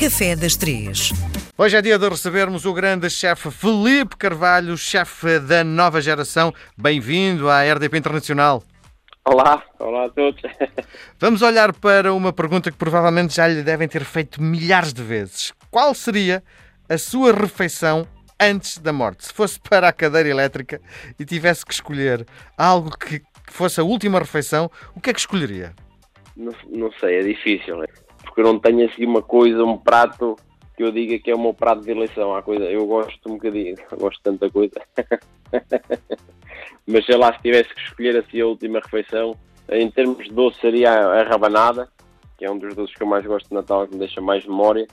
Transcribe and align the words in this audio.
Café 0.00 0.34
das 0.34 0.56
Três. 0.56 1.12
Hoje 1.58 1.76
é 1.76 1.82
dia 1.82 1.98
de 1.98 2.08
recebermos 2.08 2.64
o 2.64 2.72
grande 2.72 3.10
chefe 3.10 3.50
Felipe 3.50 4.16
Carvalho, 4.16 4.74
chefe 4.74 5.38
da 5.40 5.62
nova 5.62 6.00
geração. 6.00 6.54
Bem-vindo 6.74 7.50
à 7.50 7.62
RDP 7.70 7.98
Internacional. 7.98 8.62
Olá, 9.26 9.62
olá 9.78 10.06
a 10.06 10.08
todos. 10.08 10.40
Vamos 11.20 11.42
olhar 11.42 11.74
para 11.74 12.14
uma 12.14 12.32
pergunta 12.32 12.70
que 12.70 12.78
provavelmente 12.78 13.36
já 13.36 13.46
lhe 13.46 13.62
devem 13.62 13.86
ter 13.86 14.02
feito 14.04 14.40
milhares 14.40 14.94
de 14.94 15.02
vezes. 15.02 15.52
Qual 15.70 15.94
seria 15.94 16.42
a 16.88 16.96
sua 16.96 17.30
refeição 17.30 18.08
antes 18.40 18.78
da 18.78 18.94
morte? 18.94 19.26
Se 19.26 19.34
fosse 19.34 19.60
para 19.60 19.86
a 19.86 19.92
cadeira 19.92 20.30
elétrica 20.30 20.80
e 21.18 21.26
tivesse 21.26 21.66
que 21.66 21.74
escolher 21.74 22.26
algo 22.56 22.96
que 22.96 23.20
fosse 23.50 23.78
a 23.78 23.84
última 23.84 24.18
refeição, 24.18 24.70
o 24.96 25.00
que 25.00 25.10
é 25.10 25.12
que 25.12 25.20
escolheria? 25.20 25.74
Não, 26.34 26.54
não 26.70 26.90
sei, 26.92 27.18
é 27.18 27.22
difícil, 27.22 27.76
né? 27.76 27.86
Porque 28.30 28.42
eu 28.42 28.44
não 28.44 28.60
tenho 28.60 28.88
assim 28.88 29.04
uma 29.04 29.20
coisa, 29.20 29.64
um 29.64 29.76
prato 29.76 30.36
que 30.76 30.84
eu 30.84 30.92
diga 30.92 31.18
que 31.18 31.32
é 31.32 31.34
o 31.34 31.40
meu 31.40 31.52
prato 31.52 31.82
de 31.82 31.90
eleição. 31.90 32.34
Há 32.34 32.42
coisa, 32.42 32.64
eu 32.64 32.86
gosto 32.86 33.28
um 33.28 33.32
bocadinho, 33.32 33.74
gosto 33.98 34.18
de 34.18 34.22
tanta 34.22 34.48
coisa. 34.48 34.80
Mas 36.86 37.04
sei 37.04 37.16
lá, 37.16 37.32
se 37.32 37.42
tivesse 37.42 37.74
que 37.74 37.80
escolher 37.80 38.16
assim 38.16 38.40
a 38.40 38.46
última 38.46 38.78
refeição, 38.78 39.36
em 39.68 39.90
termos 39.90 40.24
de 40.24 40.32
doce 40.32 40.60
seria 40.60 40.92
a 40.92 41.24
rabanada, 41.24 41.88
que 42.38 42.44
é 42.44 42.50
um 42.50 42.56
dos 42.56 42.74
doces 42.74 42.94
que 42.94 43.02
eu 43.02 43.08
mais 43.08 43.26
gosto 43.26 43.48
de 43.48 43.54
Natal, 43.54 43.86
que 43.86 43.94
me 43.94 43.98
deixa 43.98 44.20
mais 44.20 44.46
memória. 44.46 44.86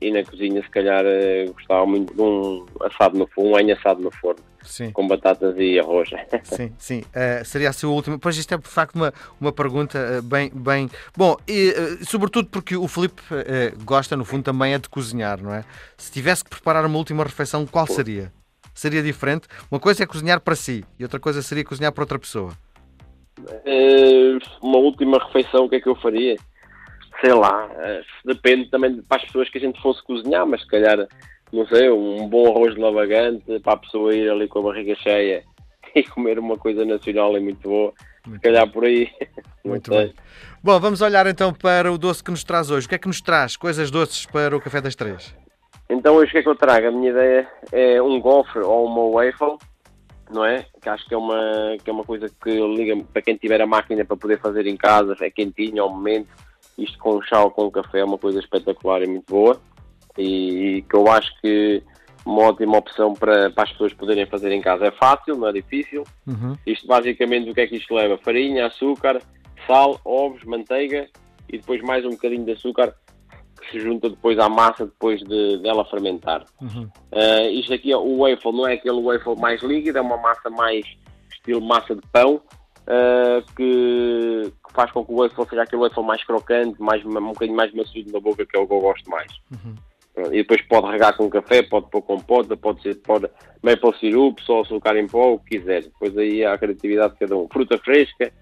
E 0.00 0.10
na 0.12 0.24
cozinha, 0.24 0.62
se 0.62 0.70
calhar, 0.70 1.04
eh, 1.04 1.46
gostava 1.46 1.84
muito 1.86 2.14
de 2.14 2.22
um 2.22 2.64
assado 2.80 3.18
no 3.18 3.26
forno, 3.26 3.68
um 3.68 3.72
assado 3.72 4.02
no 4.02 4.10
forno. 4.12 4.42
Sim. 4.64 4.90
Com 4.92 5.06
batatas 5.06 5.54
e 5.58 5.78
arroz. 5.78 6.08
Sim, 6.42 6.72
sim. 6.78 7.00
Uh, 7.00 7.44
seria 7.44 7.68
a 7.68 7.72
sua 7.72 7.90
última. 7.90 8.18
Pois 8.18 8.36
isto 8.36 8.54
é 8.54 8.58
de 8.58 8.66
facto 8.66 8.96
uma, 8.96 9.12
uma 9.40 9.52
pergunta 9.52 9.98
uh, 9.98 10.22
bem, 10.22 10.50
bem. 10.54 10.90
Bom, 11.16 11.36
e 11.46 11.70
uh, 11.70 12.04
sobretudo 12.04 12.48
porque 12.48 12.76
o 12.76 12.88
Filipe 12.88 13.22
gosta, 13.84 14.16
no 14.16 14.24
fundo, 14.24 14.42
também 14.42 14.72
é 14.74 14.78
de 14.78 14.88
cozinhar, 14.88 15.42
não 15.42 15.52
é? 15.52 15.64
Se 15.96 16.10
tivesse 16.10 16.42
que 16.42 16.50
preparar 16.50 16.84
uma 16.86 16.96
última 16.96 17.22
refeição, 17.22 17.66
qual 17.66 17.86
seria? 17.86 18.32
Seria 18.74 19.02
diferente? 19.02 19.46
Uma 19.70 19.78
coisa 19.78 20.02
é 20.02 20.06
cozinhar 20.06 20.40
para 20.40 20.56
si 20.56 20.84
e 20.98 21.02
outra 21.04 21.20
coisa 21.20 21.42
seria 21.42 21.64
cozinhar 21.64 21.92
para 21.92 22.02
outra 22.02 22.18
pessoa. 22.18 22.52
uma 24.62 24.78
última 24.78 25.18
refeição, 25.18 25.66
o 25.66 25.68
que 25.68 25.76
é 25.76 25.80
que 25.80 25.88
eu 25.88 25.96
faria? 25.96 26.36
Sei 27.20 27.32
lá, 27.32 27.70
depende 28.24 28.68
também 28.70 29.00
para 29.02 29.18
as 29.18 29.24
pessoas 29.24 29.48
que 29.48 29.58
a 29.58 29.60
gente 29.60 29.80
fosse 29.80 30.02
cozinhar, 30.02 30.46
mas 30.46 30.62
se 30.62 30.66
calhar 30.66 31.06
não 31.52 31.66
sei, 31.68 31.88
um 31.90 32.28
bom 32.28 32.50
arroz 32.50 32.74
de 32.74 32.80
lavagante 32.80 33.60
para 33.60 33.74
a 33.74 33.76
pessoa 33.76 34.14
ir 34.14 34.28
ali 34.28 34.48
com 34.48 34.58
a 34.60 34.62
barriga 34.62 34.94
cheia 34.96 35.44
e 35.94 36.02
comer 36.02 36.38
uma 36.38 36.56
coisa 36.56 36.84
nacional 36.84 37.36
e 37.36 37.40
muito 37.40 37.68
boa. 37.68 37.92
Muito 38.26 38.40
se 38.40 38.42
calhar 38.42 38.70
por 38.70 38.84
aí. 38.84 39.08
Muito 39.64 39.90
bem. 39.90 40.12
Bom, 40.62 40.80
vamos 40.80 41.00
olhar 41.00 41.26
então 41.26 41.52
para 41.52 41.92
o 41.92 41.98
doce 41.98 42.24
que 42.24 42.30
nos 42.30 42.42
traz 42.42 42.70
hoje. 42.70 42.86
O 42.86 42.88
que 42.88 42.94
é 42.94 42.98
que 42.98 43.06
nos 43.06 43.20
traz? 43.20 43.56
Coisas 43.56 43.90
doces 43.90 44.26
para 44.26 44.56
o 44.56 44.60
Café 44.60 44.80
das 44.80 44.94
Três? 44.94 45.34
Então 45.88 46.16
hoje 46.16 46.30
o 46.30 46.32
que 46.32 46.38
é 46.38 46.42
que 46.42 46.48
eu 46.48 46.56
trago? 46.56 46.88
A 46.88 46.90
minha 46.90 47.10
ideia 47.10 47.48
é 47.70 48.02
um 48.02 48.18
gofre 48.18 48.60
ou 48.60 48.86
uma 48.86 49.10
waffle, 49.10 49.58
não 50.32 50.44
é? 50.44 50.64
Que 50.80 50.88
acho 50.88 51.06
que 51.06 51.14
é 51.14 51.18
uma, 51.18 51.76
que 51.82 51.88
é 51.88 51.92
uma 51.92 52.04
coisa 52.04 52.26
que 52.42 52.50
liga 52.50 52.96
para 53.12 53.22
quem 53.22 53.36
tiver 53.36 53.60
a 53.60 53.66
máquina 53.66 54.04
para 54.04 54.16
poder 54.16 54.40
fazer 54.40 54.66
em 54.66 54.76
casa, 54.76 55.14
é 55.20 55.30
quentinho 55.30 55.82
ao 55.82 55.90
momento. 55.90 56.28
Isto 56.78 56.98
com 56.98 57.22
chá 57.22 57.44
ou 57.44 57.50
com 57.50 57.70
café 57.70 58.00
é 58.00 58.04
uma 58.04 58.18
coisa 58.18 58.40
espetacular 58.40 59.02
e 59.02 59.06
muito 59.06 59.30
boa 59.30 59.60
e, 60.18 60.84
que 60.88 60.96
eu 60.96 61.10
acho 61.10 61.30
que 61.40 61.82
uma 62.24 62.42
ótima 62.44 62.78
opção 62.78 63.12
para, 63.12 63.50
para 63.50 63.64
as 63.64 63.72
pessoas 63.72 63.92
poderem 63.92 64.26
fazer 64.26 64.50
em 64.52 64.60
casa. 64.60 64.86
É 64.86 64.90
fácil, 64.90 65.36
não 65.36 65.48
é 65.48 65.52
difícil. 65.52 66.04
Uhum. 66.26 66.56
Isto 66.66 66.86
basicamente 66.86 67.50
o 67.50 67.54
que 67.54 67.60
é 67.60 67.66
que 67.66 67.76
isto 67.76 67.94
leva? 67.94 68.18
Farinha, 68.18 68.66
açúcar, 68.66 69.20
sal, 69.66 70.00
ovos, 70.04 70.42
manteiga 70.44 71.08
e 71.48 71.58
depois 71.58 71.82
mais 71.82 72.04
um 72.04 72.10
bocadinho 72.10 72.44
de 72.44 72.52
açúcar 72.52 72.94
que 73.60 73.70
se 73.72 73.80
junta 73.80 74.08
depois 74.08 74.38
à 74.38 74.48
massa 74.48 74.86
depois 74.86 75.20
de 75.20 75.58
dela 75.58 75.84
fermentar. 75.84 76.44
Uhum. 76.60 76.88
Uh, 77.12 77.50
isto 77.52 77.72
aqui, 77.74 77.94
o 77.94 78.18
waffle, 78.18 78.52
não 78.52 78.66
é 78.66 78.74
aquele 78.74 79.00
waffle 79.00 79.36
mais 79.36 79.62
líquido, 79.62 79.98
é 79.98 80.00
uma 80.00 80.16
massa 80.16 80.50
mais 80.50 80.84
estilo 81.30 81.60
massa 81.60 81.94
de 81.94 82.02
pão, 82.12 82.36
uh, 82.36 83.54
que, 83.54 84.52
que, 84.66 84.72
faz 84.72 84.90
com 84.92 85.04
que 85.04 85.12
o 85.12 85.16
waffle 85.16 85.46
seja 85.48 85.62
aquele 85.62 85.82
waffle 85.82 86.02
mais 86.02 86.24
crocante, 86.24 86.80
mais, 86.80 87.04
um 87.04 87.10
bocadinho 87.10 87.56
mais 87.56 87.72
macio 87.74 88.04
na 88.12 88.20
boca, 88.20 88.44
que 88.46 88.56
é 88.56 88.60
o 88.60 88.66
que 88.66 88.72
eu 88.72 88.80
gosto 88.80 89.10
mais. 89.10 89.32
Uhum. 89.52 89.74
E 90.16 90.38
depois 90.38 90.62
pode 90.62 90.86
regar 90.86 91.16
com 91.16 91.28
café, 91.28 91.62
pode 91.62 91.90
pôr 91.90 92.02
compota, 92.02 92.56
pode 92.56 92.80
ser 92.82 92.94
pode, 92.96 93.28
maple 93.62 93.98
syrup, 93.98 94.38
só 94.40 94.60
açúcar 94.60 94.96
em 94.96 95.08
pó, 95.08 95.32
o 95.32 95.38
que 95.40 95.58
quiser. 95.58 95.82
Depois 95.82 96.16
aí 96.16 96.44
há 96.44 96.54
a 96.54 96.58
criatividade 96.58 97.14
de 97.14 97.18
cada 97.20 97.36
um. 97.36 97.48
Fruta 97.48 97.78
fresca. 97.78 98.32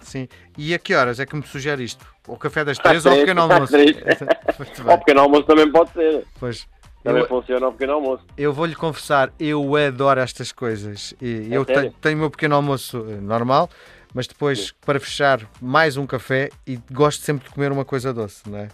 Sim. 0.00 0.28
E 0.58 0.74
a 0.74 0.78
que 0.78 0.94
horas 0.94 1.18
é 1.18 1.24
que 1.24 1.34
me 1.34 1.42
sugere 1.42 1.82
isto? 1.82 2.04
O 2.28 2.36
café 2.36 2.62
das 2.62 2.78
três 2.78 3.06
ou 3.06 3.12
o 3.12 3.16
pequeno 3.16 3.40
almoço? 3.40 3.74
o 4.84 4.98
pequeno 4.98 5.20
almoço 5.20 5.44
também 5.44 5.70
pode 5.72 5.92
ser. 5.92 6.24
Pois. 6.38 6.66
Também 7.02 7.22
eu, 7.22 7.28
funciona 7.28 7.68
o 7.68 7.72
pequeno 7.72 7.94
almoço. 7.94 8.24
Eu 8.36 8.52
vou-lhe 8.52 8.74
confessar, 8.74 9.32
eu 9.38 9.76
adoro 9.76 10.20
estas 10.20 10.52
coisas. 10.52 11.14
E 11.20 11.48
é 11.50 11.56
eu 11.56 11.64
tenho, 11.64 11.92
tenho 12.00 12.16
o 12.16 12.20
meu 12.20 12.30
pequeno 12.30 12.54
almoço 12.54 13.06
eh, 13.08 13.20
normal, 13.20 13.68
mas 14.14 14.26
depois, 14.26 14.68
Sim. 14.68 14.72
para 14.86 14.98
fechar, 14.98 15.40
mais 15.60 15.98
um 15.98 16.06
café 16.06 16.48
e 16.66 16.78
gosto 16.90 17.22
sempre 17.22 17.46
de 17.46 17.54
comer 17.54 17.72
uma 17.72 17.84
coisa 17.84 18.12
doce, 18.12 18.48
não 18.48 18.58
é? 18.58 18.68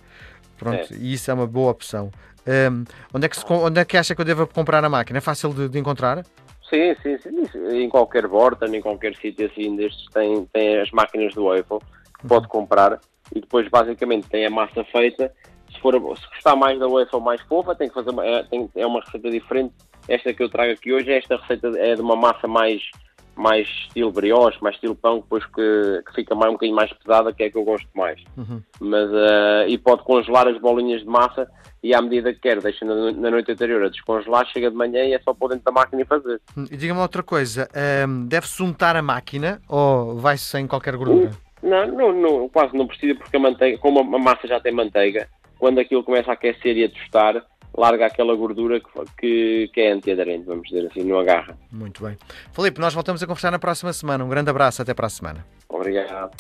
Pronto, 0.61 0.95
e 0.95 1.15
isso 1.15 1.31
é 1.31 1.35
uma 1.35 1.47
boa 1.47 1.71
opção. 1.71 2.11
Um, 2.47 2.85
onde, 3.15 3.27
é 3.27 3.29
que 3.29 3.37
se, 3.37 3.45
onde 3.49 3.81
é 3.81 3.85
que 3.85 3.97
acha 3.97 4.15
que 4.15 4.21
eu 4.21 4.25
devo 4.27 4.47
comprar 4.47 4.85
a 4.85 4.89
máquina? 4.89 5.19
É 5.19 5.21
fácil 5.21 5.55
de, 5.55 5.69
de 5.71 5.79
encontrar? 5.79 6.23
Sim, 6.69 6.95
sim, 7.03 7.19
sim, 7.19 7.83
Em 7.83 7.89
qualquer 7.89 8.29
borda, 8.29 8.67
em 8.67 8.81
qualquer 8.81 9.17
sítio 9.17 9.47
assim 9.47 9.75
destes, 9.75 10.05
tem, 10.13 10.45
tem 10.53 10.79
as 10.79 10.91
máquinas 10.91 11.35
do 11.35 11.51
Apple 11.51 11.79
que 12.21 12.29
pode 12.29 12.45
uhum. 12.45 12.51
comprar 12.51 13.01
e 13.35 13.41
depois 13.41 13.67
basicamente 13.69 14.29
tem 14.29 14.45
a 14.45 14.51
massa 14.51 14.85
feita. 14.85 15.33
Se, 15.73 15.81
for, 15.81 15.95
se 15.95 16.29
gostar 16.29 16.57
mais 16.57 16.79
da 16.79 16.87
waffle 16.87 17.21
mais 17.21 17.41
fofa, 17.43 17.75
tem 17.75 17.89
que 17.89 17.95
fazer 17.95 18.11
uma, 18.11 18.25
é, 18.25 18.43
tem, 18.45 18.69
é 18.77 18.87
uma 18.87 19.01
receita 19.01 19.31
diferente. 19.31 19.75
Esta 20.09 20.35
que 20.35 20.43
eu 20.43 20.49
trago 20.49 20.73
aqui 20.73 20.93
hoje, 20.93 21.11
esta 21.11 21.37
receita 21.37 21.69
é 21.79 21.95
de 21.95 22.03
uma 22.03 22.17
massa 22.17 22.47
mais 22.47 22.83
mais 23.41 23.67
estilo 23.67 24.13
brioche, 24.13 24.59
mais 24.63 24.77
estilo 24.77 24.95
pão, 24.95 25.17
depois 25.17 25.45
que, 25.47 26.03
que 26.07 26.15
fica 26.15 26.35
mais, 26.35 26.51
um 26.51 26.55
bocadinho 26.55 26.77
mais 26.77 26.93
pesada, 26.93 27.33
que 27.33 27.43
é 27.43 27.51
que 27.51 27.57
eu 27.57 27.65
gosto 27.65 27.89
mais. 27.95 28.21
Uhum. 28.37 28.63
Mas, 28.81 29.11
uh, 29.11 29.69
e 29.69 29.79
pode 29.79 30.03
congelar 30.05 30.47
as 30.47 30.61
bolinhas 30.61 31.01
de 31.01 31.07
massa 31.07 31.51
e 31.83 31.95
à 31.95 32.03
medida 32.03 32.33
que 32.35 32.41
quer, 32.41 32.61
deixa 32.61 32.85
na, 32.85 33.11
na, 33.13 33.31
noite 33.31 33.51
anterior 33.51 33.83
a 33.83 33.89
descongelar, 33.89 34.47
chega 34.47 34.71
de 34.71 34.77
manhã 34.77 35.03
e 35.05 35.15
é 35.15 35.21
só 35.21 35.33
pôr 35.33 35.49
dentro 35.49 35.65
da 35.65 35.73
máquina 35.73 36.03
e 36.03 36.05
fazer. 36.05 36.41
Hum, 36.57 36.67
e 36.71 36.77
diga-me 36.77 37.01
outra 37.01 37.23
coisa, 37.23 37.69
um, 37.75 37.79
ehm, 37.79 38.27
deve-se 38.27 38.63
untar 38.63 38.97
a 38.97 39.03
máquina 39.03 39.61
ou 39.67 40.19
vai-se 40.19 40.45
sem 40.45 40.67
qualquer 40.67 40.95
gordura? 40.97 41.31
Não, 41.63 41.87
não, 41.87 42.13
não, 42.13 42.49
quase 42.49 42.77
não 42.77 42.87
precisa 42.87 43.15
porque 43.15 43.37
a 43.37 43.41
manteiga, 43.41 43.79
como 43.79 44.01
a 44.01 44.19
massa 44.19 44.47
já 44.47 44.61
tem 44.61 44.73
manteiga, 44.73 45.27
quando 45.59 45.79
aquilo 45.79 46.05
começa 46.05 46.31
a 46.31 46.35
aquecer 46.35 46.77
e 46.77 46.85
a 46.85 46.89
tostar, 46.91 47.43
larga 47.77 48.07
aquela 48.07 48.35
gordura 48.35 48.81
que, 48.81 48.87
que, 49.19 49.71
que 49.73 49.81
é 49.81 49.93
antiaderente, 49.93 50.45
vamos 50.47 50.69
dizer 50.69 50.87
assim, 50.87 51.03
não 51.03 51.19
agarra. 51.19 51.57
Muito 51.71 52.05
bem. 52.05 52.17
Felipe, 52.53 52.81
nós 52.81 52.95
voltamos 52.95 53.23
a 53.23 53.27
conversar 53.27 53.51
na 53.51 53.59
próxima 53.59 53.93
semana. 53.93 54.25
Um 54.25 54.29
grande 54.29 54.51
abraço, 54.51 54.83
até 54.83 54.95
para 54.95 55.07
a 55.07 55.11
semana. 55.11 55.45
Obrigado. 55.69 56.31